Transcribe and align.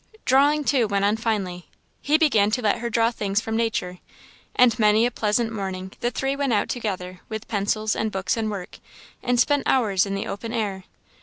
Drawing, 0.25 0.63
too, 0.63 0.87
went 0.87 1.05
on 1.05 1.15
finely. 1.15 1.67
He 2.01 2.17
began 2.17 2.49
to 2.49 2.61
let 2.63 2.79
her 2.79 2.89
draw 2.89 3.11
things 3.11 3.39
from 3.39 3.55
nature; 3.55 3.99
and 4.55 4.79
many 4.79 5.05
a 5.05 5.11
pleasant 5.11 5.51
morning 5.51 5.91
the 5.99 6.09
three 6.09 6.35
went 6.35 6.53
out 6.53 6.69
together 6.69 7.19
with 7.29 7.47
pencils 7.47 7.95
and 7.95 8.11
books 8.11 8.35
and 8.35 8.49
work, 8.49 8.79
and 9.21 9.39
spent 9.39 9.61
hours 9.67 10.07
in 10.07 10.15
the 10.15 10.25
open 10.25 10.53
air. 10.53 10.85